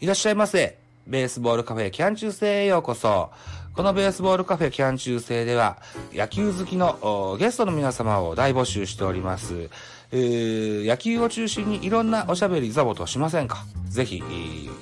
[0.00, 0.78] いらっしゃいませ。
[1.06, 3.28] ベースボールカフェキャン中世へようこそ。
[3.74, 5.76] このベースボールカフェキャン中世では、
[6.14, 9.68] 野球好きのゲストの皆様を大募集しております。
[10.10, 13.66] えー野球を中心にいろんなおしゃべりザボとしませんか？
[13.90, 14.22] ぜひ、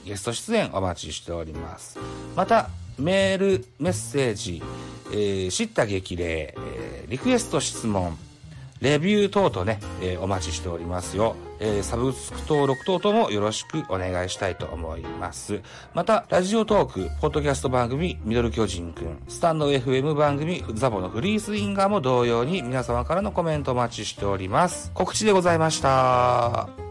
[0.04, 1.98] ゲスト出演お待ちしております。
[2.36, 4.62] また、メール、メッセージ、
[5.10, 8.16] えー知った激励、えーリクエスト質問、
[8.80, 11.34] レビュー等々ね、えーお待ちしておりますよ。
[11.60, 15.62] えーサブスク登録等々もよろしくお願いしたいと思います。
[15.94, 24.90] また、ラジオトーク、ポッドキャスト番組、ミドル巨人くん、スタンド FM 番組、ザボのフリースインガーも同様に皆様からのコメントお待ちしております。
[24.94, 26.88] 告知でございました。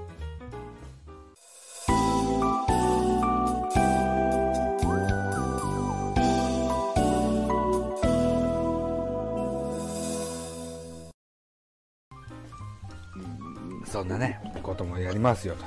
[13.98, 14.40] そんなね、
[14.78, 15.66] こともやりますよと。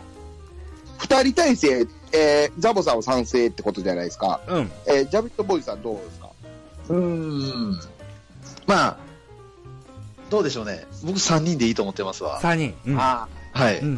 [0.98, 4.40] 二人体制、えー、ザボさんは賛成ってことじゃないですか。
[4.46, 4.70] うん。
[4.86, 6.28] えー、ジャビットボーイさんどうですか？
[6.90, 7.80] うーん。
[8.66, 8.96] まあ、
[10.28, 10.86] どうでしょうね。
[11.04, 12.40] 僕3人でいいと思ってますわ。
[12.40, 12.74] 3人。
[12.86, 12.98] うん。
[13.00, 13.78] あはい。
[13.80, 13.96] うんうんう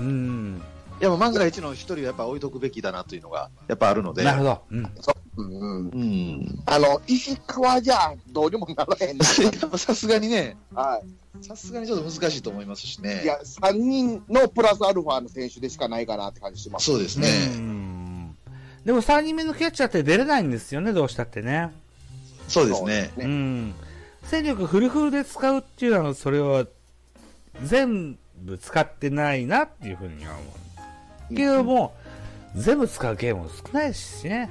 [0.57, 0.63] ん。
[1.01, 4.23] いや、もう万が一の1人はやっぱ置いとくべきだなというのが、やっぱあるので。
[4.25, 4.63] なるほど。
[4.71, 4.85] うん。
[4.87, 4.91] あ、
[5.37, 5.89] うんうん。
[5.89, 6.63] うん。
[6.67, 11.01] あの、石川じゃどうにもならへんさすがにね、は
[11.41, 13.03] さすがにちょっと難しいと思いますしい。
[13.03, 13.23] ね。
[13.25, 16.87] いや、三人のプラスアルファの選手でしかないかなって感じします。
[16.87, 17.29] そうですうね。
[17.57, 18.37] ん
[18.85, 21.71] でも3人目のキャッチャーって出れないんですよね、どうしたってね。
[22.49, 23.11] そうですね。
[23.17, 23.75] ねうん。
[24.25, 26.67] 戦力フルフルで使うっていうのは、それは
[27.65, 30.43] 全部使ってないなっていうふうには思
[31.31, 31.35] う。
[31.35, 31.95] けども、
[32.55, 34.51] 全部使うゲームも少ないしね。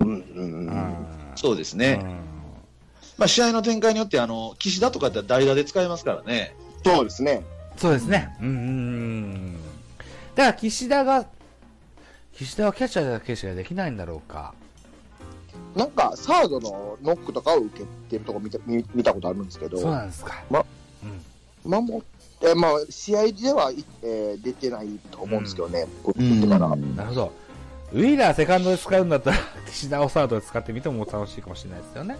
[0.00, 0.68] うんうんううん。
[0.68, 1.06] ん。
[1.36, 2.00] そうですね。
[3.16, 6.54] まあ、試合の展開によって、あの、岸田とかって代打で使えますからね。
[6.84, 7.44] そうですね。
[7.76, 8.36] そうですね。
[8.40, 9.52] うんうんうん。
[10.34, 11.26] だから岸田が、
[12.32, 14.54] 岸田はキャッチャーだけしかできないんだろうか。
[15.76, 20.42] なんか、サードのノックとかを受けてるとこ見た見見たことあるんですけど、そうなんですか。
[20.50, 20.64] ま
[21.64, 21.70] うん。
[21.70, 22.02] 守っ
[22.40, 23.70] て、まあ、試合では、
[24.02, 26.68] えー出てないと思うんですけどね、こう言ってから。
[26.68, 27.32] なるほど。
[27.92, 29.36] ウィーラーセカンドで使うんだったら、
[29.66, 32.16] 岸田をサードで使ってみても楽しいかもしれないですよね。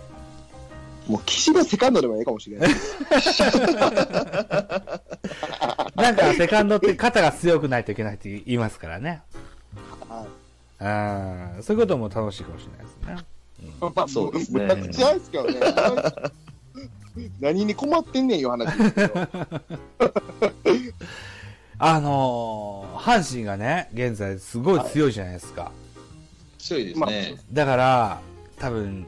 [1.08, 2.70] もう、岸がセカンドでもいいかもしれない。
[5.96, 9.22] なんか、セカンドって肩が強くないといけないって言いますからね。
[10.08, 10.44] はい
[10.78, 13.26] あーそういうことも楽しいかもしれないですね。
[13.80, 15.60] まあ、そうですねむちゃくちゃですけどね。
[17.40, 19.14] 何に困ってんねんいう話ですけど。
[21.78, 22.73] あのー、
[23.04, 25.72] 阪神がね、現在すごい強いじゃないですか。
[26.56, 27.34] 強いですまあね。
[27.52, 28.20] だから、
[28.58, 29.06] 多分、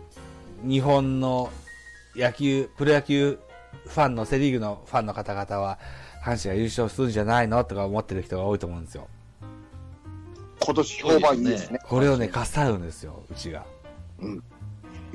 [0.63, 1.51] 日本の
[2.15, 3.39] 野球、プロ野球
[3.87, 5.79] ファンの、セリーグのファンの方々は、
[6.23, 9.09] 阪神が優勝するんじゃないのとか思ってる人が多いと思うんですよ。
[10.61, 11.79] 今年評判いいですね。
[11.83, 13.65] これをね、かっさるんですよ、うちが。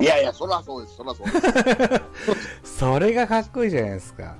[0.00, 2.00] いやいや、そらそうです、そらそうで
[2.64, 2.78] す。
[2.82, 4.34] それがかっこいいじゃないですか。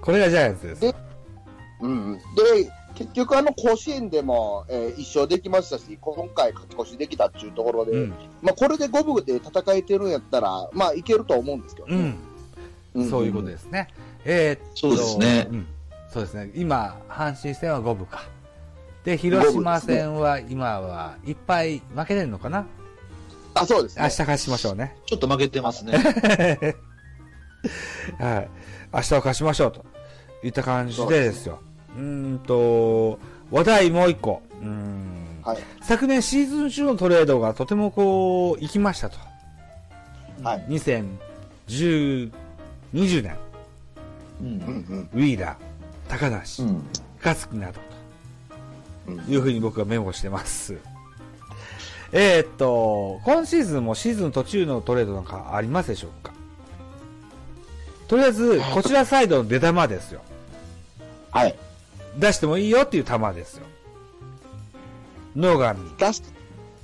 [0.00, 0.80] これがジャイアンツです。
[0.80, 0.94] で
[1.82, 2.14] うんうん。
[2.14, 2.22] で、
[2.96, 8.14] 結局あの甲子園でも、えー一勝できましたし、今回勝ち越しできたっていうところで、うん。
[8.42, 11.94] まあこれで五分で戦えてるんやったら、まあいけると思うんですけどね。
[11.94, 13.02] うん。
[13.02, 13.88] うんそういうことですね。
[14.24, 15.66] えーそうですねうん。
[16.10, 16.50] そうですね。
[16.54, 18.24] 今、阪神戦は五分か。
[19.04, 22.66] で、広島戦は今はいっぱい負けてるのかな？
[23.54, 24.02] あ、そうですね。
[24.02, 24.96] 明日勝ちましょうね。
[25.06, 25.92] ちょっと負けてますね。
[28.18, 28.48] はい。
[28.92, 29.84] 明日を勝ちましょうと
[30.42, 31.60] いった感じでですよ。
[31.96, 33.18] うーんと、
[33.50, 34.42] 話題もう一個。
[34.60, 35.42] うーん。
[35.42, 35.58] はい。
[35.82, 39.18] 昨年シーズン中のトレードがとてもこう、行きましたと。
[40.42, 40.64] はい。
[40.68, 42.30] 2010、
[42.94, 43.36] 20年、
[44.40, 45.08] うんうんうん。
[45.14, 46.82] ウィーラー、高梨、うん
[47.24, 47.80] 勝木などと。
[49.08, 50.76] うんいうふうに僕はメモしてます。
[52.12, 56.32] えーっと、今シーズンもシーズン途中のトレードなんかありますでしょうか？
[58.06, 60.20] とりあえず、こちらサイドの出玉ですよ。
[61.32, 61.56] はい。
[62.18, 63.66] 出してもいいよっていう球ですよ。
[65.34, 66.22] 野上、出し、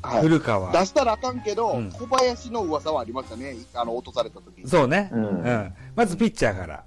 [0.02, 0.22] はい。
[0.22, 0.72] 古川。
[0.72, 3.56] 出したらあかんけど、うん小林の噂はありましたね。
[3.74, 4.68] あの、落とされた時に。
[4.68, 5.10] そうね。
[5.12, 5.74] うんうん。
[5.94, 6.84] まずピッチャーから。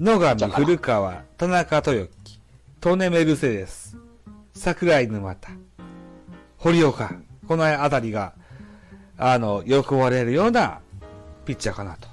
[0.00, 2.40] 野上、古川、田中豊樹、
[2.80, 3.96] トネメルセデス、
[4.54, 5.50] 桜井沼田、
[6.58, 7.12] 堀岡。
[7.48, 8.34] このあたりが、
[9.16, 10.80] あの、喜ばれるような
[11.44, 12.08] ピッチャーかなと。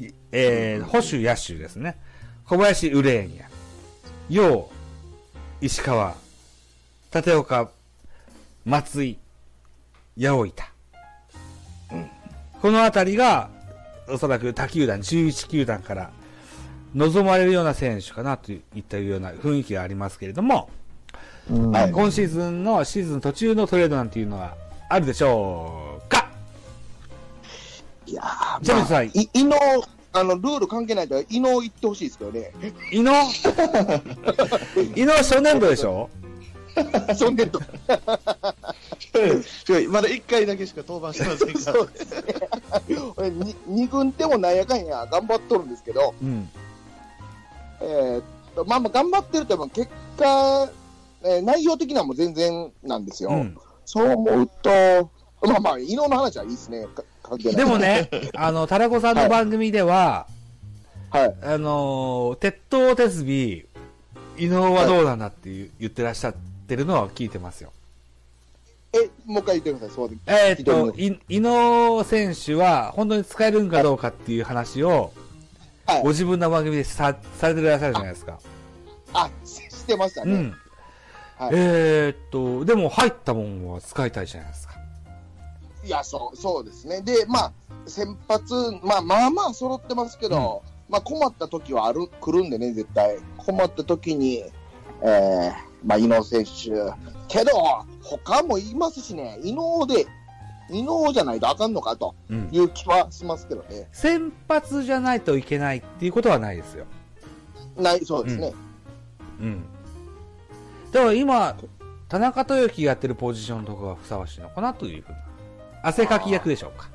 [0.00, 1.96] いえー、保守野手ですね。
[2.44, 3.44] 小林ウレーニャ、
[4.30, 4.70] 陽、
[5.60, 6.14] 石川、
[7.14, 7.68] 立岡、
[8.64, 9.18] 松井、
[10.18, 10.64] 八百板。
[12.62, 13.50] このあたりが、
[14.08, 16.10] おそらく他球団、11球団から
[16.94, 20.70] 望まれるような選手かなといったような雰囲気がありますけれども、
[21.50, 21.70] うん。
[21.70, 24.56] はい今シーズンのシーズン途中のトレードなんていうのは
[24.88, 26.30] あるでしょうか？
[28.06, 29.06] いやージャムさん。
[29.08, 29.56] い伊能、
[30.16, 32.52] あの、ルール関係ないから、伊能行ってほしいですけどね。
[32.92, 33.12] 伊野
[34.94, 36.08] 伊野初年度でしょ？
[37.16, 37.60] そんでと。
[39.68, 42.22] 違うまだ1回だけしか登板してませんから そうですね。
[43.16, 46.48] 俺に二軍でもなんやかんや頑張っとるんですけど、うん。
[47.80, 48.22] えーっ
[48.54, 50.68] と、まあまあ頑張ってると、結果、
[51.24, 53.30] えー内容的にはもう全然なんですよ。
[53.30, 53.56] うん。
[53.84, 55.10] そう思うと、
[55.42, 56.86] まあまあ、伊能の話はいいですね。
[57.38, 60.26] でも、ね、 あの、タラコさんの番組では、
[61.10, 61.36] はい。
[61.42, 63.66] あのー、鉄塔鉄尾、
[64.36, 66.34] 伊能はどうなんだって言ってらっしゃっ
[66.66, 67.72] てるのは聞いてますよ。
[68.92, 69.96] え、もう一回言ってください。
[69.96, 70.94] そうでえーっと、
[71.28, 75.12] 伊能選手は本当に使えるんかどうかっていう話を、
[75.86, 78.38] はいご自分の番組でさされてらっしゃるじゃないですか。
[79.12, 80.32] あ、ししてましたね。
[80.32, 80.54] うん。
[81.36, 84.63] はいえーっと、でも入ったもんは使いたいじゃないですか。
[85.84, 87.02] いや、そう、そうですね。
[87.02, 87.52] で、まあ、
[87.86, 93.18] 先発、まあまあまあ揃ってますけど、まあ困った時はある、来るんでね、絶対。
[93.36, 94.44] 困った時に、
[95.02, 95.52] えー、
[95.84, 96.50] まあ、伊能選手。
[97.28, 97.50] けど、
[98.02, 100.06] 他もいますしね、伊能で、
[100.70, 102.48] 伊能じゃないとあかんのかとうん。
[102.50, 103.88] いう気はしますけどね。
[103.92, 106.86] 先発じゃないといけないっていうことはないですよ。
[107.76, 108.54] ない、そうですね。
[109.40, 109.64] うん。
[110.90, 111.56] だから今、
[112.08, 115.18] 田中豊樹がやってるポジションとかがふさわしいのかなというふうな。
[115.84, 116.88] 汗かき役でしょうか。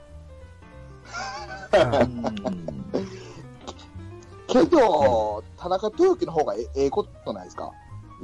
[4.47, 7.71] けど、田中豊樹の方がえええことないですか？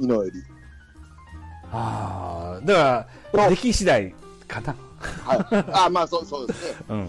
[0.00, 0.32] 伊能より。
[1.72, 4.14] ああ、だから、出来次第
[4.48, 4.74] かな。
[5.24, 5.64] はい。
[5.86, 6.78] あ、まあ、そう、そうですね。
[6.88, 7.08] うん。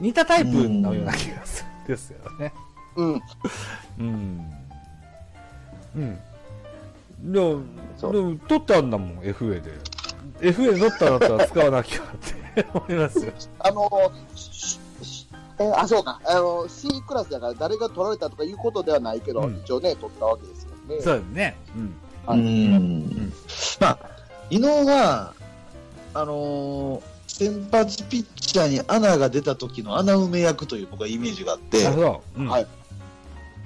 [0.00, 2.52] 似たタイプのような気がするんですよね。
[2.96, 3.22] うん。
[3.98, 4.52] うん。
[5.96, 6.18] うん。
[7.32, 7.62] でも、
[8.12, 9.70] でも、取ってあんだもん、FA で。
[10.40, 12.39] FA で取ったんだったら使わなきゃって
[12.74, 13.32] 思いますよ。
[13.58, 15.26] あのしし
[15.58, 16.20] えーあ、そうか。
[16.24, 21.02] あの、C クラスだから誰が取られたとかいうことではないけど、うん一応ね、取ったわけですよね。
[21.02, 21.56] そうですね。
[21.76, 21.94] うん。
[22.26, 23.32] はういん
[23.78, 23.98] まあ、
[24.48, 25.34] 伊能は、
[26.14, 32.22] あのー先発ピッチャーに穴が出た時の穴埋め役という僕はイメージがあってなる、ほど。
[32.38, 32.48] うん。
[32.48, 32.66] はい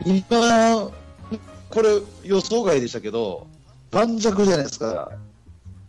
[0.04, 0.92] 今、
[1.70, 3.46] これ予想外でしたけど、
[3.90, 5.10] 盤石じゃないですか、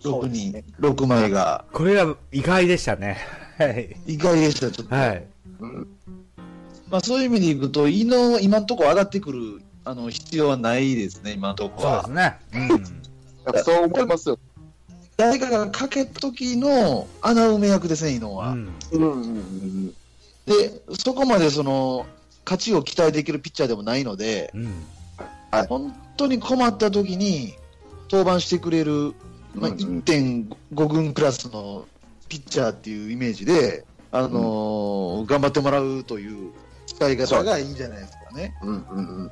[0.04, 1.66] 6人、ね6枚が。
[1.72, 3.18] これが意外でしたね。
[3.58, 3.96] はい。
[4.06, 4.96] 意外でした、ちょっと。
[4.96, 5.28] はい。
[5.60, 5.88] うん
[6.90, 12.26] まあ、そういう意味でいくと、伊能、今のところ上がってくるあの必要はないですね、今のところはそうです。
[12.26, 12.40] ね。
[13.54, 13.64] うん。
[13.64, 14.40] そう思いますよ。
[15.18, 18.50] 誰かがかけた時の穴埋め役ですね、伊能は。
[18.50, 19.96] うんうんうんうん
[20.46, 22.06] で、そこまでその、
[22.46, 24.74] 勝ちを期待できるピッチャーでもないので、うん。
[25.68, 27.56] 本当に困った時に
[28.12, 29.16] 登板してくれる、
[29.56, 31.86] まあ、うんうん1.5軍クラスの
[32.30, 36.52] ピッチャーっていうイメージで、あのー頑張ってもらうという
[36.88, 38.56] 使い方がいいんじゃないですかね。
[38.62, 39.32] うんうんうん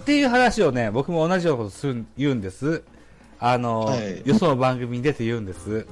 [0.00, 2.82] っていう話をね、僕も同じようなことする言うんです。
[3.40, 5.86] あの、はいよその番組に出て言うんです。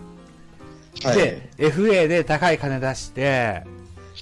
[1.02, 1.16] はい。
[1.16, 3.64] で、FA で高い金出して、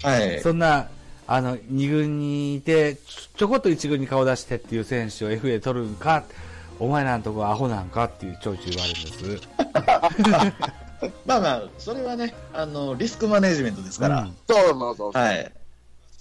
[0.02, 0.40] はい。
[0.40, 0.88] そんな、
[1.26, 6.24] あの、2軍にいて、ちょちょこっと1軍に顔出してっていう選手を FA で取るんか、
[6.78, 9.48] お前なんとこアホなんかっていうちょいちょい言われるんです。
[11.26, 14.22] まあまあ、それはね、あの、リスクマネジメントですから。
[14.22, 15.12] うんそうそうそう。
[15.12, 15.52] はい。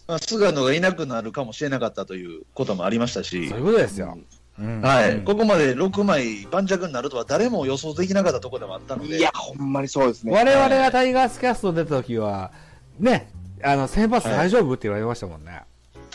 [0.07, 4.17] まあ、菅野がいなくなるかもしれなかったということもありましたしそういう、ことですよ。
[4.59, 5.15] うんはい。
[5.17, 9.17] うんここまで6枚盤石になるとは誰も予想できなかったところでもあったので。
[9.17, 10.33] いや、ほんまにそうですね。
[10.33, 12.51] 我々がタイガースキャスト出た時は、
[12.99, 13.31] ね、
[13.63, 15.61] あの、先発大丈夫って言われましたもんね。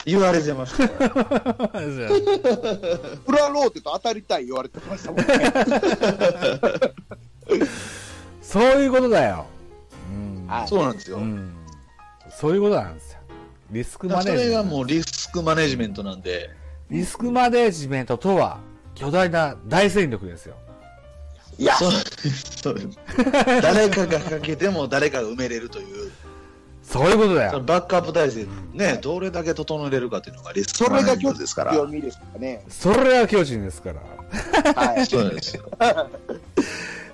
[0.04, 0.90] 言われてましたよ。
[3.26, 5.26] 裏ローテと当たりたい言われてましたもんね。
[8.42, 9.46] そういうことだよ。
[10.10, 11.18] うんはいそうなんですよ。
[11.18, 11.54] うん
[12.30, 13.18] そういうことなんですよ。
[13.70, 14.50] リスクマそネージメント。
[14.50, 16.50] れがもうリスクマネジメントなんで、
[16.90, 18.60] リスクマネージメントとは、
[18.94, 20.54] 巨大な大戦力ですよ。
[21.58, 22.80] いや、そうそう
[23.60, 26.12] 誰かがかけても誰かが埋めれるという、
[26.90, 27.60] そういうことだよ。
[27.60, 31.72] バックアップ体制、ね、どれだけ整えれるかというのがリスそれが今トですから。
[31.72, 32.64] 読みですからね。
[32.68, 34.72] それが巨人ですから。
[34.74, 35.06] はい。
[35.06, 35.64] そうですよ。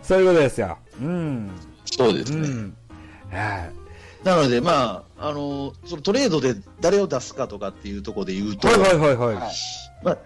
[0.03, 0.79] そういうことですよ。
[1.01, 1.49] うん。
[1.49, 1.51] う
[1.87, 2.49] そうですね。
[2.49, 2.77] ん。
[3.31, 3.71] はい
[4.25, 9.35] なので、まあ、あの、そのトレードで誰を出すかとかっていうところで言うと、はいはいはいはい。
[9.35, 9.53] はい
[10.03, 10.19] まあ、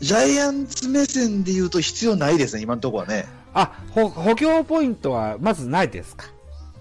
[0.00, 3.26] ジャイアンツ目線で言うと必要ないですね、今のところはね。
[3.52, 6.26] あ、ほ補強ポイントはまずないですか？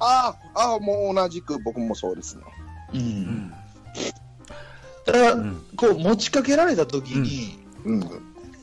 [0.01, 2.43] ああ、ああ、もう同じく僕もそうですね。
[2.93, 3.53] うん。
[5.05, 5.63] ただ、うん。
[5.77, 8.09] こう持ちかけられた時に、うん。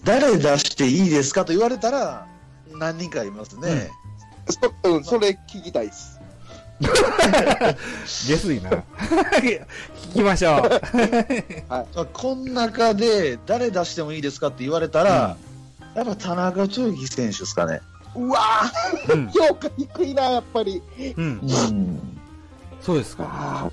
[0.04, 2.26] 誰出していいですかと言われたら、
[2.72, 3.90] う何人かいますね。
[4.48, 6.18] そ,、うん、それ聞きたいです。
[8.06, 8.70] 下水な。
[8.70, 9.66] 聞
[10.14, 10.70] きましょう。
[11.68, 15.36] まあ、この中で誰出してもいいですかって言われたら、
[15.94, 17.80] やっぱ田中豊樹選手ですかね。
[18.18, 18.40] うわ
[19.08, 20.82] うんー、評価低いな、やっぱり。
[21.16, 21.24] うん。
[21.24, 22.18] うん。
[22.80, 23.24] そうですか。
[23.28, 23.70] あ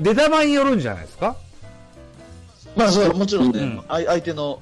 [0.00, 1.36] 出玉によるんじゃないですか？
[2.74, 4.60] まあ、それはもちろんね、うん相相手の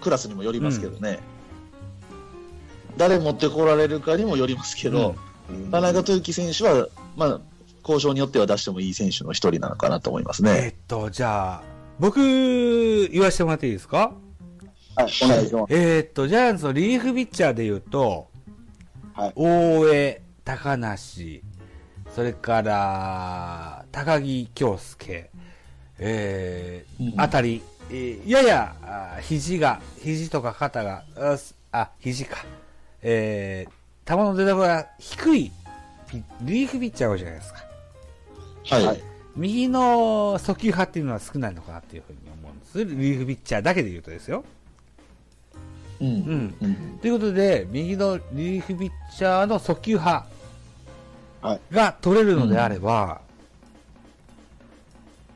[0.00, 1.18] クラスにもよりますけどね。
[2.96, 7.40] 誰持ってこられるかにもよりますけど、ー田中豊樹選手は、まあ、
[7.82, 10.68] 交渉によっては出してもいい選手の一人なのかなと思いますえね。
[10.68, 11.62] っと、じゃあ、
[11.98, 14.12] 僕、言わせてもらっていいですか？
[14.96, 15.74] はい、お願いします。
[15.74, 18.28] えーっと、ジャイアンツのリリーフピッチャーで言うと、
[19.14, 21.42] はい大江、高梨、
[22.14, 25.30] それから、高木京介、
[25.98, 31.04] えーうんあたり、えーやや、あ肘が、肘とか肩が、
[31.72, 32.44] あ、肘か、
[33.02, 35.52] えー、球の出所が低い
[36.08, 37.64] ピリリーフピッチャーが多いじゃないですか。
[38.64, 38.86] はい。
[38.86, 39.02] はい
[39.36, 42.84] 右の速球派っていうのは少ないのかなっていうふうに思うんです。
[42.84, 44.44] リリーフピッチャーだけで言うとですよ。
[46.00, 46.08] うん。
[46.08, 46.54] うん。
[46.62, 46.98] うん。
[47.00, 50.26] ということで、右のリリーフピッチャーの速球派
[51.42, 53.20] はいが取れるのであれば、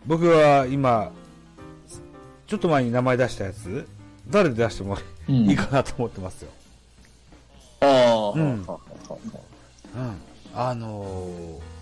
[0.06, 1.10] 僕は今、
[2.46, 3.86] ちょっと前に名前出したやつ、
[4.28, 6.50] 誰で出してもうんいいかなと思ってますよ。
[7.80, 8.66] ああ、うん。
[10.54, 11.74] あのー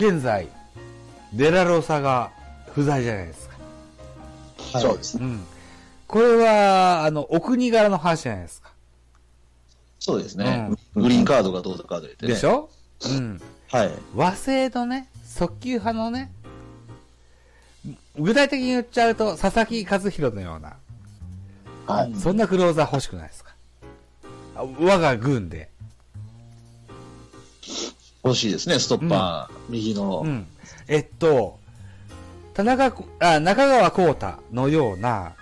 [0.00, 0.48] 現在、
[1.34, 2.30] デラロサが
[2.72, 3.56] 不在じゃないですか。
[4.72, 5.26] はいそうですね。
[6.12, 6.20] うん。
[6.20, 8.72] これは、あの、お国柄の話じゃないですか。
[9.98, 12.14] そうですね、うんグリーンカードがどうとかでね。
[12.20, 12.70] でしょ？
[13.04, 13.40] うん。
[13.70, 13.90] はい。
[14.16, 16.32] 和製のね、速球派のね、
[18.18, 20.76] 具体的に言っちゃうと、佐々木和弘のような、
[21.86, 22.14] はい。
[22.14, 23.54] そんなクローザー欲しくないですか？
[24.56, 25.68] あ我が軍で。
[28.24, 30.22] 欲しいですね、ストッパー、右の。
[30.24, 30.46] うん。
[30.88, 31.58] えっと、
[32.54, 35.34] 田中こ、あ、中川幸太のような、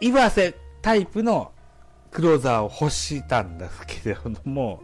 [0.00, 1.52] 岩瀬タイプの
[2.10, 4.80] クローザーを欲したんですけれども、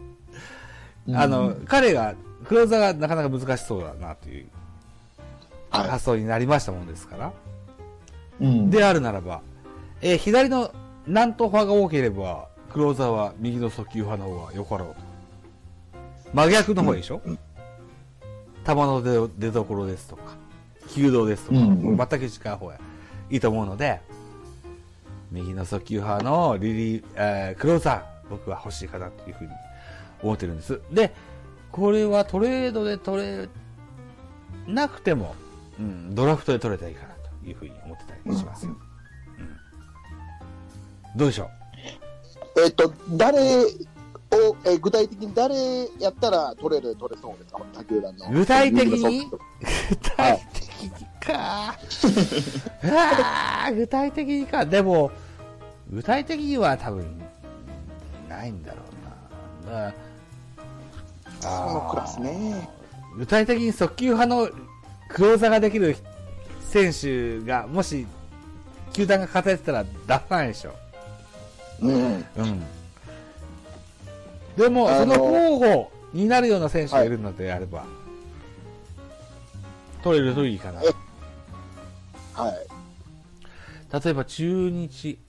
[1.07, 2.15] うんあの、彼が、
[2.45, 4.47] クローザーがなかなか難しそうだなという
[5.69, 5.89] はい。
[5.89, 7.33] 発想になりましたもんですから。
[8.41, 9.41] うん、であるならば、
[10.01, 10.73] えー左の
[11.05, 14.95] 南東派が多ければ、クローザーは右の速球派の方がよかろうと。
[16.33, 17.39] 真逆の方でしょ、うん
[18.65, 20.37] 球の出出所ですとか、
[20.89, 22.75] 球道ですとか、うん全く違う方が
[23.29, 23.99] いいと思うので、
[25.33, 29.49] 右の速球派のリリー、えークローザー、僕は欲しいかなというふうに
[30.21, 30.79] 思ってるんです。
[30.91, 31.13] で、
[31.71, 33.49] これはトレードで取れ
[34.67, 35.35] なくても、
[35.79, 38.71] うん、ドラフトで取れたらいいかなというふうに思ってたりしますよ。
[38.71, 38.77] うん
[41.15, 41.47] どうでしょ
[42.63, 43.67] えっと、誰を、
[44.65, 45.55] え具体的に誰
[45.99, 47.61] やったら取れる、取れそうですか？
[47.71, 48.31] 他球団の。
[48.31, 49.29] 具体的に？
[49.29, 49.37] 具
[50.15, 51.75] 体的にか。
[52.83, 54.65] あー具体的にか。
[54.65, 55.11] でも、
[55.93, 57.05] 具体的には多分、
[58.27, 58.79] ないんだろ
[59.67, 59.85] うな。
[59.85, 59.93] な
[61.39, 62.67] そのクラスね。
[63.15, 64.49] 具体的に速球派の
[65.07, 65.95] クローザーができる
[66.61, 68.07] 選手が、もし、
[68.91, 70.73] 球団が勝ててたら出さないでしょ。
[71.81, 72.25] うん。
[72.37, 72.63] うん。
[74.57, 77.85] でも、その候補になるような選手がいるのであれば、
[80.01, 80.81] 取れるといいかな。
[82.33, 84.03] はい。
[84.03, 85.19] 例えば中日。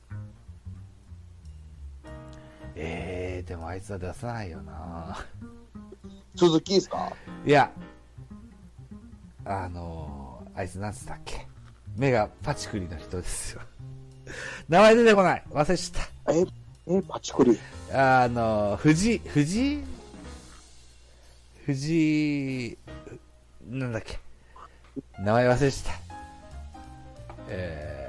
[2.77, 5.19] えー、でもあいつは出さないよな。
[6.37, 7.13] 鈴木ですか？
[7.47, 7.71] いや、
[9.45, 11.47] あのー、あいつなんつったっけ？
[11.97, 13.61] 目がパチクリの人ですよ。
[14.69, 15.45] 名前出てこない。
[15.51, 16.33] 忘れちゃった。
[16.33, 16.45] え、
[16.89, 17.59] え、パチクリ？
[17.93, 19.75] あの、藤井、藤？
[19.75, 19.85] 井
[21.67, 22.79] 藤井、
[23.69, 24.19] なんだっけ？
[25.19, 26.15] 名前忘れちゃった。
[27.49, 28.04] えー、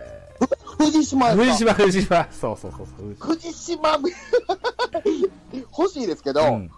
[0.77, 2.27] 藤島藤島、藤島。
[2.32, 3.15] そうそうそうそう。
[3.20, 3.98] 藤島、
[5.77, 6.72] 欲しいですけど、うん。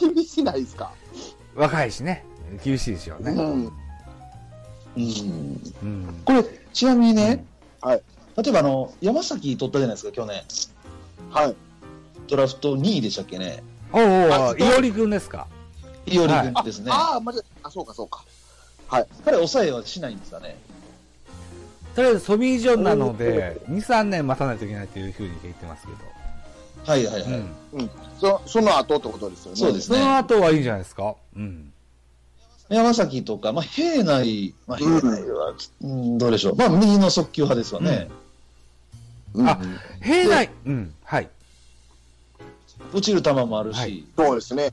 [0.00, 0.92] 厳しないですか？
[1.54, 2.24] 若いしね。
[2.64, 3.32] 厳しいですよね。
[3.32, 3.72] うん。
[4.96, 6.22] うんうん。
[6.24, 7.44] これ、ちなみにね、
[7.80, 8.02] はい。
[8.36, 10.42] 例えばあの、山崎取ったじゃないですか、去年。
[11.30, 11.54] はい。
[12.28, 13.62] ドラフト2位でしたっけね。
[13.92, 15.46] おうおいおりくんですか？
[16.06, 16.90] いおりはい君ですね。
[16.92, 18.24] ああ、まじあ、そうか、そうか。
[19.24, 20.56] 彼、抑えはしないんですかね。
[21.98, 25.98] とりあえずソビージョンなので、2、3年待たないといけないというふうに言ってますけど。
[26.86, 27.32] はいはいはい。
[27.72, 27.90] うん。
[28.20, 29.56] そその後ってことですよね。
[29.56, 31.16] そそうですねの後はいいんじゃないですか？
[31.34, 31.72] うん。
[32.68, 36.54] 山崎とか、まあ、平内、まあ、平内は、うん、どうでしょう？
[36.54, 38.08] まあ、右の速球派ですわね。
[39.34, 39.48] うん。
[39.48, 39.60] あ
[40.00, 41.28] 平内、うん、はい。
[42.92, 44.70] 落ちる球もあるし、はいそうですね。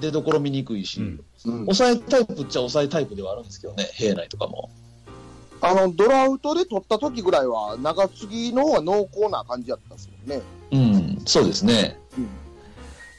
[0.00, 4.70] 出どころ見にくいし、うんうん、抑えタイプっちゃ抑えタイプではあるんですけどね、平内とかも。
[5.60, 10.42] あの、ドラウトで取った時ぐらいは、長継ぎの方が濃厚な感じだったんですもんね。
[10.70, 11.98] うん、そうですね。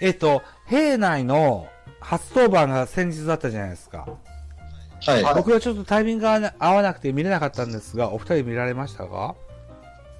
[0.01, 1.67] えっと、平内の
[1.99, 4.07] 初登板が先日だったじゃないですか。
[5.05, 5.23] はい。
[5.23, 9.35] はい僕はちょっとタイミングが合わなくて見れなかったんですが、お二人見られましたか？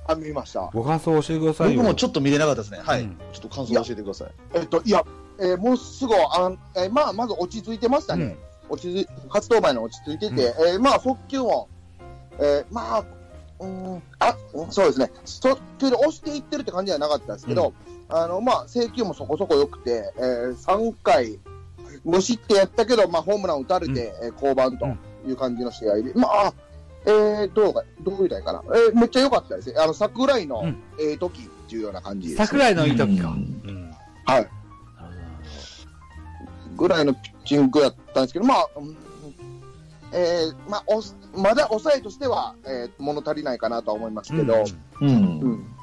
[0.07, 0.69] あ、見ました。
[0.73, 1.77] ご感想を教えてくださいよ。
[1.77, 2.79] 僕もちょっと見れなかったですね。
[2.83, 3.01] はい。
[3.01, 4.31] うんちょっと感想教えてください。
[4.55, 5.05] えっと、いや、
[5.39, 8.37] えーもうすぐ、あえーまあ、まず落ち着いてましたね。
[8.67, 11.69] 落ち着い初登板に落ち着いてて、えーまあ、速球も、
[12.39, 13.05] えーまあ、
[13.59, 15.11] うーん、あ、うんそうですね。
[15.25, 17.73] 速球で押していってるって感じじゃなかったですけど、
[18.07, 21.39] あの、まあ、制球もそこそこ良くて、えー、3回、
[22.05, 24.85] 無失点やったけど、まあ、ホームラン打たれて、えー降板と
[25.27, 26.53] いう感じの試合で、まあ、
[27.05, 28.61] えー、どうか、どう言いたいかな。
[28.67, 29.75] えー、めっちゃ良かったですね。
[29.79, 32.45] あの、桜井のうんええ時っていうような感じです、ね。
[32.45, 33.29] 桜井のいい時か。
[33.29, 33.95] ううんん。
[34.25, 34.49] はい。
[36.75, 38.95] ぐらいのピッチングやったんですけど、まあ、うん
[40.11, 41.03] えーまあ、お
[41.39, 44.65] まだ抑えとしては、えー物足りないかなとは思いますけど、
[45.01, 45.09] うん。
[45.09, 45.13] う
[45.49, 45.75] ん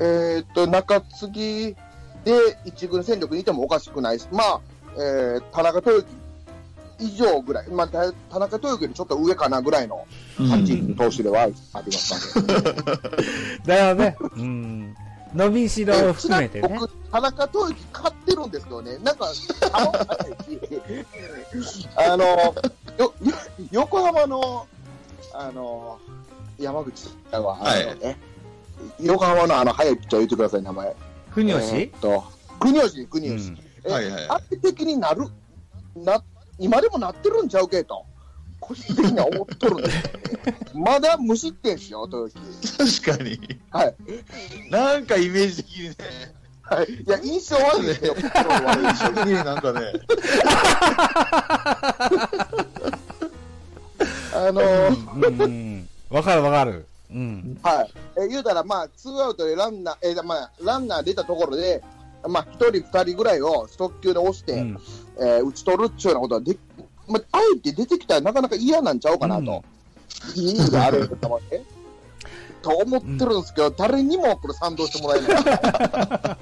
[0.00, 1.76] えーっと、中継ぎ
[2.24, 4.60] で一軍戦力にいてもおかしくないし、まあ、
[4.96, 6.06] えー田中豊樹
[7.00, 10.06] 以上ぐらい、まあ、た田中豊樹よりちょっと上かなぐらいの
[10.38, 12.54] うん立ち投手ではありますので。
[13.66, 14.16] だよね。
[14.36, 14.94] うん。
[15.34, 16.68] 伸びしろを含めてね。
[16.68, 19.26] 僕、田中豊樹買ってるんですけどね、なんか、
[19.72, 19.92] あの
[21.96, 22.54] あの
[23.02, 23.34] よよ
[23.72, 24.66] 横浜の、
[25.34, 25.98] あの
[26.58, 28.16] 山口さんは、あのはいね
[29.00, 30.94] 横浜のあの、早いピッチャー言ってください、名前。
[31.30, 32.24] ふにょえーと、
[32.60, 33.48] 国吉、国吉。
[33.48, 33.58] うん。
[33.84, 35.26] えはいはい安定的になる、
[35.96, 36.22] な、
[36.58, 38.04] 今でもなってるんちゃうけと、
[38.60, 40.58] 個人的には思っとるんですよね。
[40.74, 43.02] まだ無失点ですよ、豊樹。
[43.02, 43.38] 確かに。
[43.70, 43.94] はい。
[44.70, 45.96] なんかイメージ的にね。
[46.62, 46.86] はい。
[46.86, 49.92] いや、印象悪いですよ、心悪い印象的になんかね。
[54.34, 55.88] あのーうんうん。
[56.10, 56.86] わかるわかる。
[57.10, 57.58] うん。
[57.62, 57.90] はい。
[58.24, 61.82] え言うたら、まあ、ツーアウトでランナー、えーまあ、ランナー出たところで、
[62.28, 64.78] まあ、一人、二人ぐらいを速球で押して、うん。
[65.18, 66.56] えー打ち取るっちゅうようなことはで、
[67.08, 69.64] まあ、あえて出てきたらなかなか嫌なんちゃうかなと。
[70.34, 71.62] いい意味であると思って。
[72.62, 76.38] と思ってるんですけど、誰にもこれ賛同してもらえない。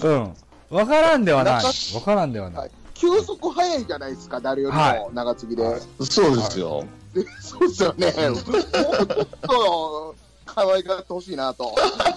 [0.02, 0.34] うん。
[0.70, 1.62] わからんではない。
[1.62, 2.72] 中わからんではなはいい。
[2.98, 5.80] 球速速いじゃないですか、誰よりはいも長継ぎで。
[6.00, 6.84] そうですよ。
[7.14, 8.12] で そうですよね。
[8.28, 11.72] もうちょっと可愛がってほしいなと。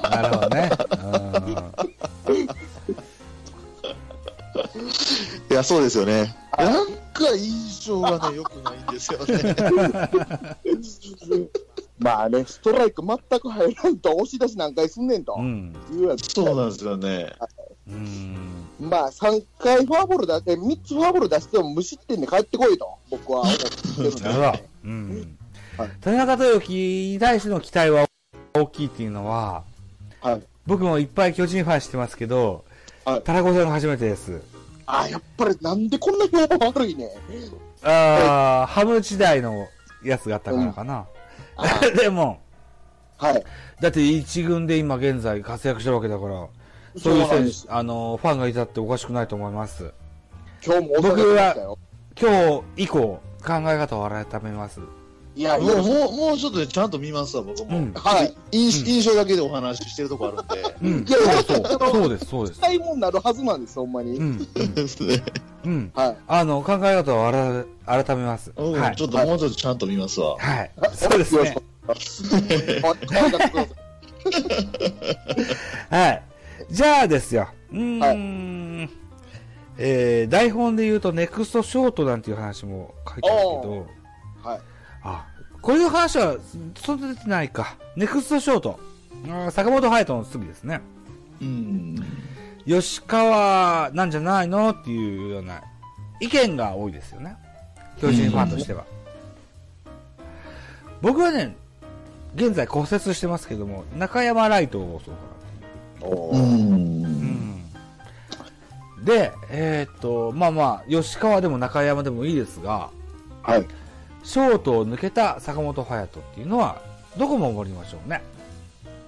[0.09, 0.71] なるほどね。
[5.49, 6.35] いや、そうですよね。
[6.57, 9.55] なんか印象がね、良くないんですよね。
[11.99, 15.75] まあね、ストライク全く入らんと押し出し何回すんねんとうん。
[15.91, 15.99] うん。
[15.99, 16.33] いうやつ。
[16.33, 17.31] そうなんですよね。
[17.91, 18.89] うん。
[18.89, 24.21] まあ3回フォアボールだって、3つフォアボール出しても無失点で帰ってこいと、僕は思ってるんで。
[24.21, 24.63] なるほど。
[24.85, 25.37] うん
[25.77, 25.89] はい。
[26.01, 28.05] 田中豊樹に対しての期待は
[28.53, 29.63] 大きいっていうのは、
[30.21, 30.41] はい。
[30.65, 32.65] 僕もいっぱい巨人ファンしてますけど、
[33.05, 34.41] はい田中さんが初めてです。
[34.85, 37.09] あやっぱりなんでこんな評判悪いね。
[37.83, 39.67] ああ、ハム時代の
[40.03, 41.07] やつがあったからかな。
[41.55, 42.39] あ でも、
[43.17, 43.43] はい。
[43.79, 46.47] だって一軍で今現在活躍してるわけだから、
[46.97, 49.91] そういう選手あの、ファンがいたっておかしくないと思います。
[50.65, 51.77] 今日もお世話になりましたよ。
[52.19, 54.81] 今日以降、考え方を改めます。
[55.33, 57.77] いや、いもう、や、もう、もうちょっとねちゃんと見ますわ、僕も。
[57.77, 57.93] うん。
[57.93, 58.35] はい。
[58.51, 60.75] 印うん印象だけでお話ししてるとこあるんで。
[60.81, 61.05] うん。
[61.05, 61.91] そうそう。
[61.91, 62.59] そうです、そうです。
[62.59, 64.17] 期待もなるはずなんです、ほんまに。
[64.17, 64.37] うん。
[64.75, 65.23] ですね。
[65.63, 65.91] うん。
[65.95, 66.17] はい。
[66.27, 67.65] あの、考え方を改
[68.03, 68.51] 改めます。
[68.55, 69.03] 僕はいもち。
[69.03, 70.37] ょっともうちょっとちゃんと見ますわ。
[70.37, 70.71] はい。
[70.93, 71.55] そうですね。
[75.89, 76.23] はい。
[76.69, 77.49] じゃあですよ。
[77.71, 78.89] うーん。
[79.77, 83.87] えー、台本で言うと、ネクストショートなんていう話も書いてあるけど、
[84.43, 84.59] はい。
[85.03, 85.27] あ、
[85.61, 86.37] こういう話は、
[86.75, 87.77] そんな出てないか。
[87.95, 88.79] ネクストショート。
[89.25, 90.81] あー坂本隼人の次ですね。
[91.41, 91.95] うん。
[92.65, 95.61] 吉川なんじゃないのっていうような
[96.19, 97.35] 意見が多いですよね。
[97.99, 98.85] 巨人ファンとしては。
[101.01, 101.55] 僕はね、
[102.35, 105.31] 現在骨折してますけども、中山ライトをそうかな。
[106.07, 106.37] う。
[106.37, 107.65] んん。
[109.03, 112.89] で、えーっと、まあまあ、吉川でも中山でもいいですが、
[113.43, 113.65] はい。
[114.23, 116.81] ショートを抜けた坂本勇人っていうのは、
[117.17, 118.21] どこ守りましょうね。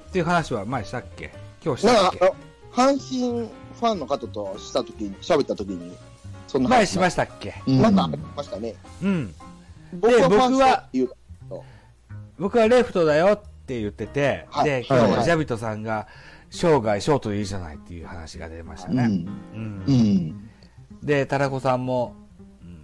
[0.09, 1.31] っていう話は前したっけ？
[1.63, 2.19] 今日したっけ？
[2.19, 2.35] なんか、
[2.75, 5.95] あの阪神ファンの方としたときに、喋ったときに、
[6.47, 7.53] そんな前しまししたっけ？
[7.67, 8.75] うんなんかありましたね。
[9.03, 9.35] うん。
[9.99, 11.09] 僕はファースト
[11.49, 11.63] 僕は
[12.39, 16.07] 僕はレフトだよって言ってて、はいで、今日はいははいジャビットさんが、
[16.55, 19.05] 生涯ショートでいいじゃないっていう話が出ましたね。
[19.05, 19.27] うん。
[19.55, 20.49] うんうん。
[21.01, 22.13] で、タラコさんも、
[22.61, 22.77] うん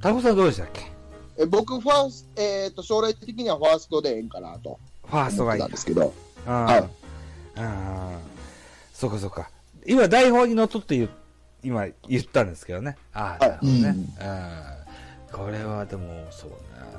[0.00, 0.90] タラコさんはどうでしたっけ？
[1.38, 6.12] え僕、ファースト、えっ、と、将来的にはファーストでええんかなとファーストがいいたんですけど。
[6.46, 6.64] うん。
[6.64, 8.18] はいうん。
[8.92, 9.48] そうかそうか。
[9.86, 11.10] 今、台本にのっとって言う
[11.62, 12.96] 今言ったんですけどね。
[13.14, 13.78] ああ、なるほどね。
[13.80, 14.06] うんうん。
[15.32, 16.56] これはでも、そうね。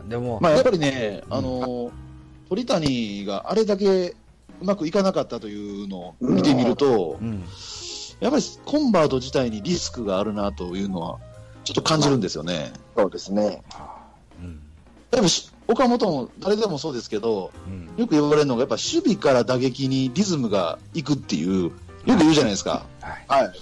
[0.09, 1.91] でも、まあやっぱりね、あの、
[2.49, 4.15] 鳥谷があれだけ
[4.61, 7.43] うまくいかなかったというのを見てみるとう、ん。
[8.19, 11.19] やっぱりコンバート自体にリスクがあるなというのは、
[11.63, 12.73] ちょっと感じるんですよね。
[12.95, 13.63] そうですね。
[14.41, 14.59] うん。
[15.11, 17.89] やっぱし岡本も誰でもそうですけど、うん。
[17.97, 21.71] よく言われるのが、やっぱ守備から打撃にリズムがいくっていう、よ
[22.05, 22.85] く言うじゃないですか。
[23.27, 23.43] はい。
[23.43, 23.59] はい。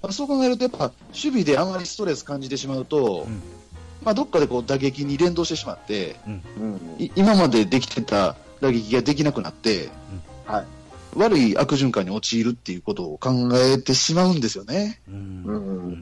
[0.00, 3.42] まあそう考えると、やっぱ守備であまりストレス感じてしまうと、うん
[4.04, 6.96] まあ、どっかでこう打撃に連動してしまって、うん。
[6.98, 9.88] い今までできてた打撃ができなくなって、
[10.44, 10.66] はい。
[11.16, 15.00] 悪い悪循環に陥るっていうことを考えてしまうんですよね。
[15.08, 16.00] うん。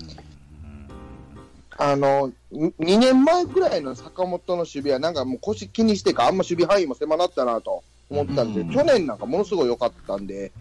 [1.78, 10.52] あの、2年前ぐらいの坂本の守備は、なんかもう腰気にしてか、あんま守備範囲も狭なったなと思ったんで、うん去年なんかものすごい良かったんで、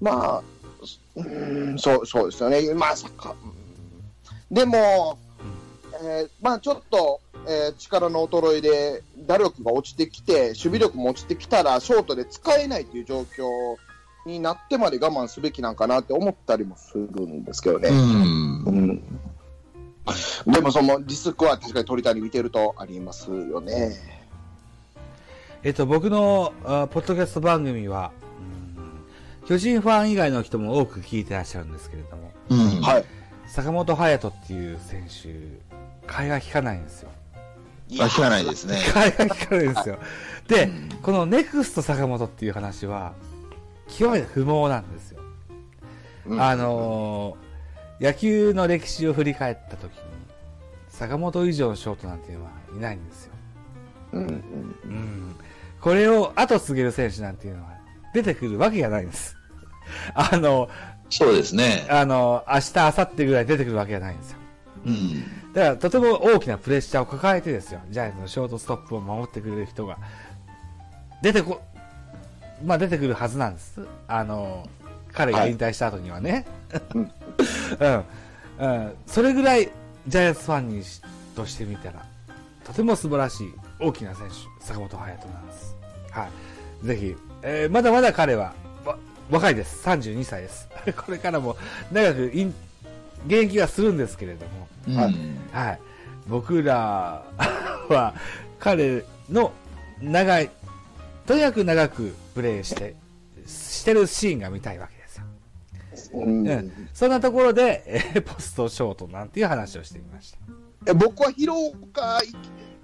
[0.00, 0.42] まあ、
[1.16, 2.74] うん、そう、そうですよね。
[2.74, 2.94] まあ、
[4.50, 5.18] でも、
[6.02, 13.76] えーまあちょっと、えー力の衰えで打力が落ちてきて、守備力も落ちてきたら、ショートで使えないという状況
[14.26, 17.90] になってまで我慢すべきなんかなって思ったりもするんですけどね。
[17.90, 19.02] んうん
[20.46, 23.92] でもそのリスクは確かに鳥谷見てるとありますよね。
[25.62, 33.04] えっと、僕の、あポッドキャスト番組は、うん巨人ファン以外の人も多く聞いてらっしゃるんですけれども、うんはい。
[33.46, 37.10] 坂本勇人っていう選手、替えが利かないんですよ。
[37.98, 38.76] まあ、聞かないですね。
[38.76, 39.98] 替えが利かないんですよ。
[40.48, 40.70] で、
[41.02, 43.14] このネクスト坂本っていう話は、
[43.88, 45.20] 極めて不毛なんですよ。
[46.26, 47.50] うんあのー
[48.00, 50.00] 野球の歴史を振り返った時に、
[50.88, 53.32] 坂本以上のショートなんていうのはいないんですよ。
[54.12, 55.36] うんうんうん。
[55.82, 57.72] これを後継げる選手なんていうのは
[58.14, 59.36] 出てくるわけがないんです。
[60.14, 60.70] あの、
[61.10, 61.86] そうですね。
[61.90, 64.38] あの、明日、明後日ぐらい出てくるわけがないんですよ。
[64.86, 65.24] うん。
[65.54, 67.80] だから、とても大きなプレッシャーを抱えてですよ。
[67.90, 69.98] ジャイアンツのショートストップを守ってくれる人が、
[71.22, 71.60] 出てこ、
[72.64, 73.80] まあ出てくるはずなんです。
[74.06, 74.68] あの、
[75.12, 76.46] 彼が引退した後にはね。
[76.94, 77.10] うん
[77.80, 78.04] うん。
[78.58, 78.92] うん。
[79.06, 79.70] それぐらい、
[80.06, 81.02] ジャイアンツファンにし
[81.34, 82.04] としてみたら、
[82.64, 85.76] とても素晴らしい大きな選手、坂本勇人なんです。
[86.12, 86.28] は
[86.84, 86.86] い。
[86.86, 88.96] ぜひ、えーまだまだ彼は、わ
[89.30, 89.84] 若いです。
[89.88, 90.68] 32歳です。
[90.96, 91.56] これからも
[91.90, 92.54] 長くイン
[93.26, 95.14] 現役はするんですけれども、うんはい
[95.52, 95.80] はい。
[96.28, 97.24] 僕ら
[97.88, 98.14] は、
[98.58, 99.52] 彼の
[100.00, 100.50] 長い、
[101.26, 102.94] とにかく長くプレーして、
[103.46, 106.20] してるシーンが見たいわけですよ。
[106.20, 106.88] うんうん。
[106.94, 110.38] そんなところで、えーポストショートなんていう話をしてみました。
[110.86, 112.20] え僕は広岡、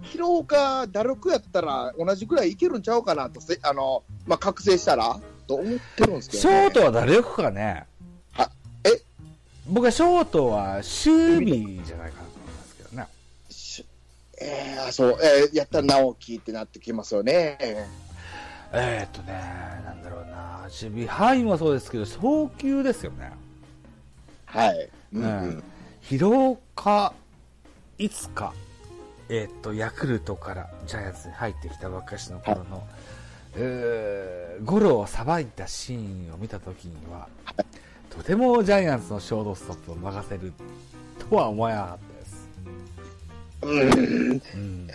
[0.02, 6.60] 広岡、打力やったら同じくらいいけるんちゃうかなとせ、あの、まあ、覚醒したらと思ってるんですけど、ね。
[6.60, 7.86] ショートは誰力かね
[9.68, 13.06] 僕はショートは守備じゃないかなと思いますけどね。
[13.50, 13.84] し
[14.40, 17.58] えー、そう、えーやったら直樹ってなってきますよね。
[18.72, 19.32] えー、っとね、
[19.84, 23.32] なんだろうな、守備範囲もそうですけど、送球ですよね。
[24.44, 24.88] はい。
[25.12, 25.62] うん。
[26.00, 27.12] 広岡、
[27.98, 28.52] いつか、
[29.28, 32.86] えーっと、ヤクルトからジャイアンツに入ってきた若しの頃の、
[33.54, 37.28] えーゴロをさばいたシーンを見たときには、
[38.16, 40.52] とてもジャイアンツのショートストップを任せる
[41.30, 42.48] とは思えなかったです。
[43.62, 44.30] うん。
[44.30, 44.90] うん。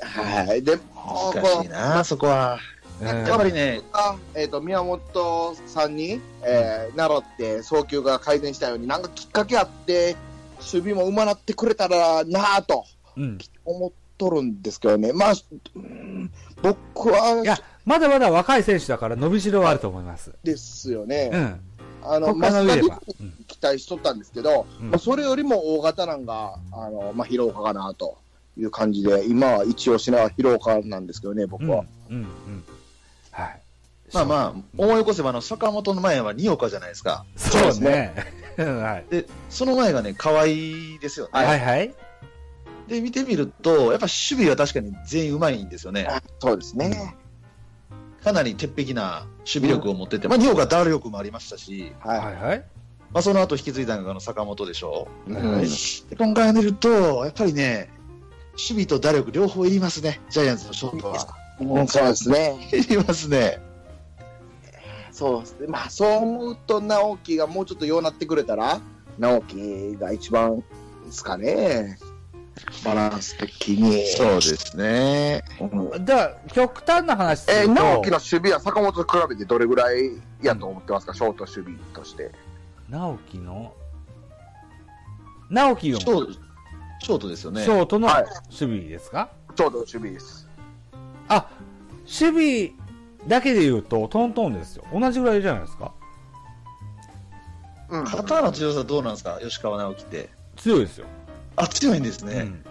[0.00, 0.62] はい。
[0.62, 2.54] でも、難しいな、そこは。
[2.54, 10.16] うんやっぱりね、あえっ、と、宮本さんに、えー習って送球が改善したように、なんかきっかけあって、
[10.58, 12.84] 守備もうまなってくれたらなぁと
[13.16, 13.38] うん。
[13.64, 15.12] 思っとるんですけどね。
[15.12, 15.32] まあ、
[15.74, 16.30] うん
[16.62, 20.32] 僕は、いや、まだまだ若い選手だから伸びしろはあると思います。
[20.44, 21.30] ですよね。
[21.32, 21.60] うん。
[22.04, 28.18] あの、他の見れば増田にうん期待しとったんですけど、うんまあ、それよりも大型なんが、あの、まあ、広岡かなと
[28.58, 31.84] いう感じで、今は一押しな広岡なんですけどね、僕は。
[32.10, 32.16] うん。
[32.16, 32.22] うん。
[32.22, 32.64] うん。
[33.30, 33.60] はい。
[34.12, 37.24] まあまあ、思い起こせば、あの、坂本の前は二岡じゃないですか。
[37.36, 38.14] そうね。
[38.56, 39.10] はい。
[39.10, 40.44] で、その前がね、河合
[41.00, 41.30] ですよね。
[41.32, 41.94] はいはい。
[42.86, 44.10] で、見てみると、やっぱ守
[44.44, 46.06] 備は確かに全員うまいんですよね。
[46.08, 47.16] あそうですね。
[48.22, 52.18] かなり鉄壁な守備力を持ってて、まあ、二岡打力もありましたし、はい。
[52.18, 52.64] はいはい。
[53.12, 55.32] まあ、その後引き継いだのがあの坂本でしょう。
[55.32, 57.90] うんで今回見ると、やっぱりね、
[58.52, 61.26] 守備と打力両方いりますね、ジャイアンツのショートは。
[61.60, 62.68] うんそうですね。
[62.72, 63.60] いりますね。
[65.12, 65.66] そうですね。
[65.68, 68.80] まあ、そう思うと、直樹がもうちょっとようなってくれたら、
[69.18, 70.64] 直樹が一番
[71.06, 71.98] ですかね。
[72.84, 74.06] バランス的に。
[74.08, 75.42] そうですね。
[75.60, 75.64] う
[75.96, 80.10] んだから、極端な話すえー、ると、直樹の守備は坂本と比べてどれぐらい
[80.42, 82.30] やと思ってますか、ショート守備として。
[82.88, 83.74] 直樹の、
[85.50, 87.64] 直樹のショート、ショートですよね。
[87.64, 90.48] ショートのはい守備ですか、ショートの守備です。
[91.28, 91.48] あ、
[92.02, 92.72] 守備
[93.26, 94.84] だけで言うと、トントンですよ。
[94.92, 95.92] 同じぐらいじゃないですか？
[97.88, 98.04] うん。
[98.04, 99.38] 肩の強さどうなんですか？
[99.40, 100.28] 吉川直樹って。
[100.56, 101.06] 強いですよ。
[101.56, 102.34] あ、強いんですね。
[102.34, 102.64] うん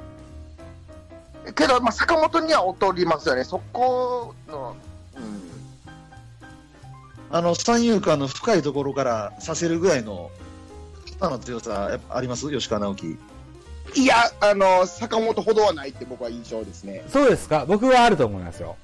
[1.55, 3.43] けど、まあ、坂本には劣りますよね。
[3.43, 4.77] そこの、
[5.17, 5.41] うん。
[7.29, 10.31] あの、三遊間の深いところからさせるぐらいの
[11.19, 12.49] 肩の強さ、やっぱあります？
[12.49, 13.17] 吉川直樹。
[13.95, 17.03] いや、あの、坂本ほどはないって僕は印象ですね。
[17.09, 17.65] そうですか？
[17.65, 18.77] 僕はあると思いますよ。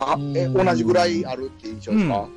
[0.00, 2.28] あ、え、うん同じぐらいあるって印象ですか、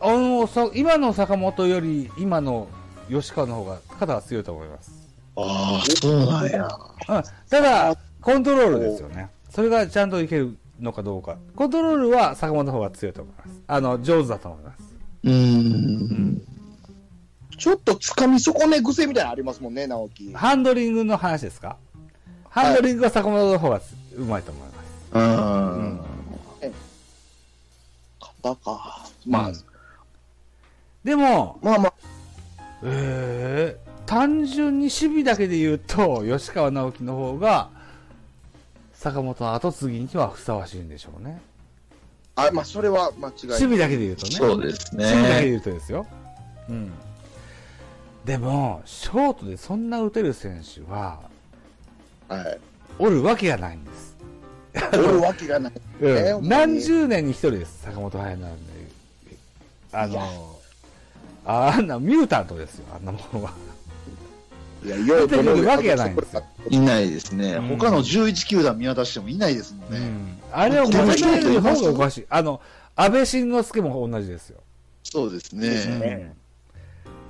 [0.00, 2.68] あの、そ今の坂本より、今の
[3.10, 5.01] 吉川の方が肩が強いと思います。
[5.36, 6.68] ああ、そうなんや。
[7.08, 9.30] うん、ただ、コントロールですよね。
[9.50, 11.36] それがちゃんといけるのかどうか。
[11.56, 13.60] コントロールは坂本の方が強いと思います。
[13.66, 14.82] あの、上手だと思います。
[15.24, 16.42] うーん。
[17.58, 20.32] ちょっと掴み損ね癖みたいなのありますもんね、直樹。
[20.34, 21.76] ハンドリングの話ですか？
[22.50, 23.80] ハンドリングは坂本の方が
[24.16, 24.82] うまいと思います。
[25.14, 26.00] うん。
[28.20, 29.06] 肩か。
[29.26, 29.56] まあ、うん
[31.04, 31.92] でも、まあまあ、
[32.84, 37.70] えー、単純に守備だけで言うと、 吉川直樹の方が、
[38.92, 41.40] 坂本の後継ぎにはふさわしいんでしょうね。
[42.36, 43.60] あまあ、それは間違いない。
[43.60, 44.32] 守備だけで言うとね。
[44.32, 45.50] そうです守備だけでね。
[45.50, 46.06] 言うとですよ。
[46.68, 46.92] うん。
[48.26, 51.20] でも、ショートでそんな打てる選手は、
[52.28, 52.60] はい。
[52.98, 54.16] おるわけがないんです。
[54.92, 55.72] おるわけがない。
[56.02, 58.72] うんえー何十年に一人です、坂本隼人なんで。
[59.92, 60.58] あの、
[61.46, 63.71] あんなミュータントですよ、あんなもんは。
[64.84, 67.54] いや、よう出てくるわけがないんですよいないですね。
[67.54, 70.06] うん他の11球団見渡してもいないですもんうね。
[70.06, 72.26] んあれを求める方がおかしい。
[72.28, 72.60] あの、
[72.96, 74.60] 安倍晋之助も同じですよ。
[75.02, 75.68] そうですね。
[75.68, 76.34] ね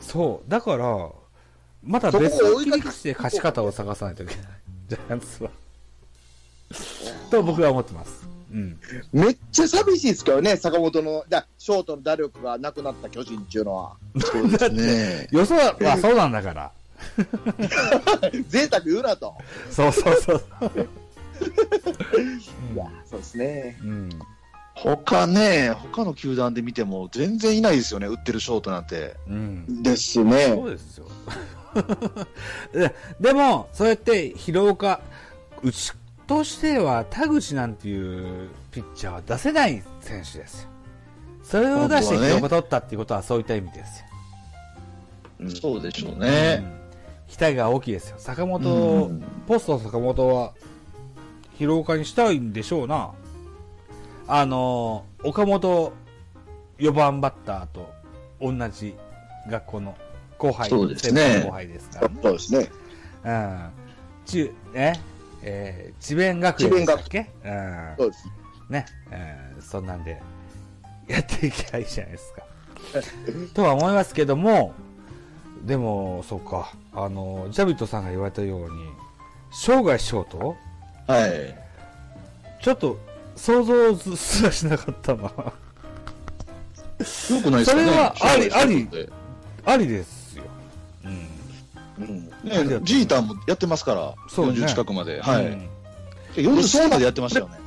[0.00, 0.50] そう。
[0.50, 1.10] だから、
[1.82, 4.44] また別の切り口で勝ち方を探さないといけない。
[4.88, 5.50] ジャイアンツは。
[7.30, 8.26] と僕は思ってます。
[8.52, 8.78] うん。
[9.12, 13.96] めっちゃ寂しいですけどね、坂本の、だショートの打力がなくなった巨人っていうのは。
[14.20, 15.28] そうですね。
[15.30, 16.72] よそはそうなんだから。
[18.48, 19.34] 贅沢言うなと。
[19.70, 20.44] そうそうそう。
[22.74, 23.78] いや、そうですね。
[23.82, 24.08] うん。
[24.74, 29.16] 他ね、他の球団で見ても全然いないですよね、打ってるショートなんて。
[29.28, 29.82] うん。
[29.82, 31.06] ですねそうですよ。
[32.72, 35.00] ででも、そうやって広岡、
[35.62, 35.92] うち
[36.26, 40.68] としては田口なんていうピッチャーは出せない選手ですよ。
[41.44, 45.50] それを出して広岡取ったっていうことはそういった意味ですよ。
[45.60, 46.62] そうでしょうね。
[46.76, 46.81] うん
[47.32, 48.16] 期待が大きいですよ。
[48.18, 50.52] 坂本、うんポスト坂本は
[51.54, 53.12] 広岡にしたいんでしょうな。
[54.28, 55.94] あの、岡本
[56.78, 57.90] 4番バッターと
[58.38, 58.94] 同じ
[59.48, 59.96] 学校の
[60.36, 62.18] 後輩、そうですね後輩ですからね。
[62.22, 62.70] そうですね。
[63.24, 63.70] うん。
[64.26, 65.00] 中、ね、
[65.42, 65.94] え？
[65.98, 67.30] ー、智弁学園でしたっけ？
[67.44, 67.94] うん。
[67.96, 68.28] そうです。
[68.68, 68.86] ね、
[69.56, 70.20] うん、そんなんで、
[71.08, 72.42] やっていけばいいじゃないですか。
[73.54, 74.74] とは思いますけども、
[75.62, 78.84] でも、そうか、あの、ジャビットさんが言われたように、
[79.52, 80.56] 生涯ショート？
[81.06, 81.30] はい。
[82.62, 82.98] ちょっと、
[83.36, 85.22] 想像すらしなかったな。
[85.22, 85.34] よく
[87.50, 87.64] ないですかね。
[87.64, 88.90] それはありありね
[89.64, 90.44] ありですよ。
[91.04, 91.28] うん。
[92.04, 92.06] う
[92.80, 92.84] ん。
[92.84, 95.20] ジーターもやってますから、そうね40近くまで。
[95.20, 95.46] はい。
[95.46, 95.68] うん
[96.34, 97.58] 40歳までやってましたよね。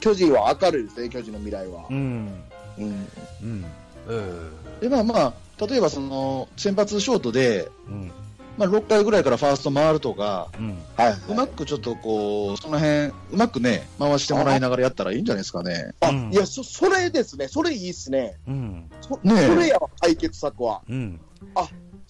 [0.00, 1.94] 巨人は明るいですね、巨人の未来はう。
[1.94, 2.42] ん。
[2.76, 3.06] うん。
[3.40, 3.64] うん。
[4.08, 4.50] うん。
[4.80, 5.32] で、まあまあ、
[5.66, 8.12] 例えばその、先発ショートで、うん。
[8.56, 10.78] まあ6回ぐらいからファースト回るとか、うん。
[10.96, 11.14] はい。
[11.28, 15.92] うまくちょっとこう、その辺、うまくね、回してもらいながらやったらいいんじゃないですかね。
[16.00, 17.48] あ、うんいや、そ、それですね。
[17.48, 18.36] それいいっすね。
[18.46, 18.90] うん。
[19.00, 20.82] そ,、ねえそれやわ、解決策は。
[20.88, 21.20] うん。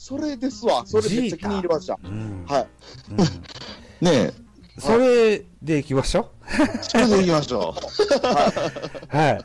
[0.02, 0.82] それですわ。
[0.86, 1.98] それめっちゃ気に入りました。
[2.02, 2.44] うん。
[2.48, 2.68] はい。
[3.10, 3.26] うん
[4.00, 4.32] ね
[4.78, 6.30] それでいきましょ
[6.80, 9.14] それでいきましょう。
[9.14, 9.44] はい。